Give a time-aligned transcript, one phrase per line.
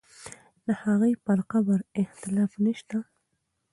[0.65, 2.99] د هغې پر قبر اختلاف نه شته.